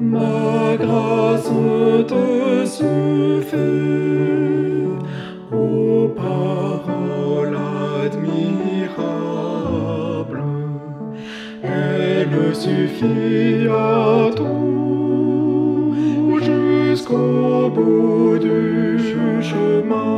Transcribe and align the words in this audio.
Ma 0.00 0.76
grâce 0.76 1.50
te 2.06 2.64
suffit, 2.64 3.56
ô 5.52 6.08
paroles 6.16 7.58
admirables. 8.04 8.84
Elle 11.64 12.54
suffit 12.54 13.66
à 13.68 14.30
tout 14.36 15.96
jusqu'au 16.42 17.68
bout 17.68 18.38
du 18.38 19.00
chemin. 19.42 20.08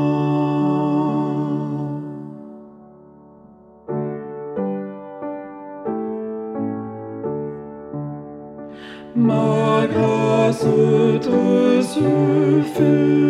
Ma 9.15 9.87
grâce 9.91 10.65
te 11.21 11.81
suffit 11.81 13.26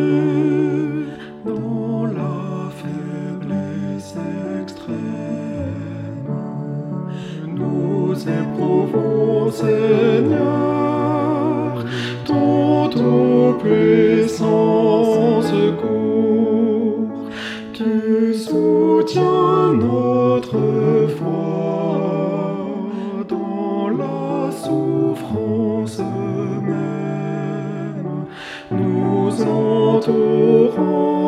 souffrance 24.64 26.00
même. 26.00 28.26
Nous 28.72 29.42
entourons 29.42 31.27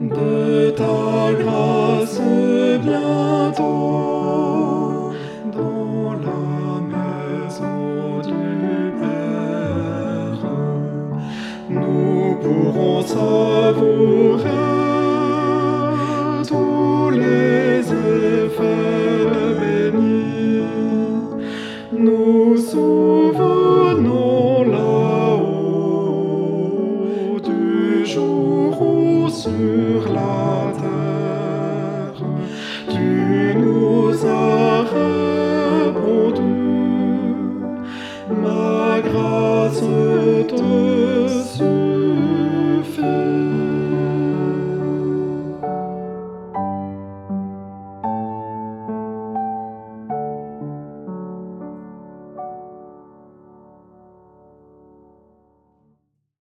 de 0.00 0.70
ta 0.70 1.32
grâce 1.38 2.20
bientôt 2.82 4.32
dans 5.52 6.12
la 6.26 6.80
maison 6.94 8.20
du 8.24 8.92
Père. 8.98 10.42
Nous 11.68 12.36
pourrons 12.42 13.02
savourer 13.02 14.69